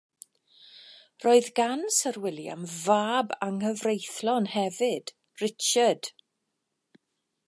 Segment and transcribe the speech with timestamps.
[1.25, 6.13] Roedd gan Syr William fab anghyfreithlon hefyd, Richard.